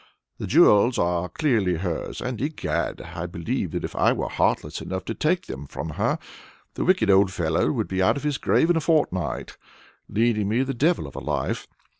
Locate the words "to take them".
5.05-5.67